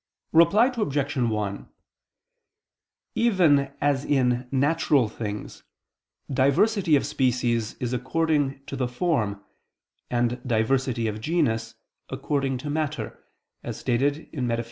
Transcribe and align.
Reply 0.31 0.73
Obj. 0.75 1.15
1: 1.15 1.69
Even 3.13 3.71
as 3.79 4.03
in 4.03 4.47
natural 4.49 5.07
things, 5.07 5.61
diversity 6.27 6.95
of 6.95 7.05
species 7.05 7.75
is 7.75 7.93
according 7.93 8.65
to 8.65 8.75
the 8.75 8.87
form, 8.87 9.43
and 10.09 10.41
diversity 10.43 11.05
of 11.07 11.21
genus, 11.21 11.75
according 12.09 12.57
to 12.57 12.69
matter, 12.71 13.23
as 13.61 13.79
stated 13.79 14.27
in 14.33 14.47
_Metaph. 14.47 14.59